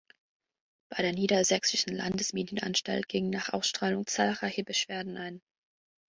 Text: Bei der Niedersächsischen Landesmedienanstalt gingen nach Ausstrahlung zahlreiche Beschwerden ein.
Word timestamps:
Bei 0.89 1.03
der 1.03 1.13
Niedersächsischen 1.13 1.95
Landesmedienanstalt 1.95 3.07
gingen 3.07 3.29
nach 3.29 3.49
Ausstrahlung 3.53 4.07
zahlreiche 4.07 4.63
Beschwerden 4.63 5.15
ein. 5.15 5.43